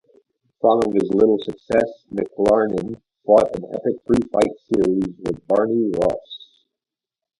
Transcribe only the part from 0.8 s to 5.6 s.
his title success, McLarnin fought an epic three-fight series with